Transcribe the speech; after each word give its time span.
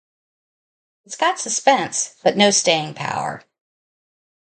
It's 1.05 1.15
got 1.15 1.39
suspense 1.39 2.15
but 2.23 2.35
no 2.35 2.49
staying 2.49 2.95
power. 2.95 3.43